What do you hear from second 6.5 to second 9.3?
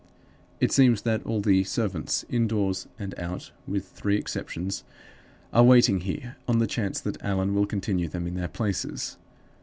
the chance that Allan will continue them in their places.